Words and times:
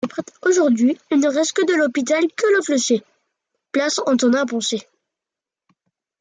Aujourd’hui, 0.41 0.97
il 1.11 1.19
ne 1.19 1.27
reste 1.29 1.59
de 1.67 1.75
l’hôpital 1.75 2.23
que 2.35 2.47
le 2.57 2.63
clocher, 2.63 3.03
place 3.71 3.99
Antonin-Poncet. 4.07 4.89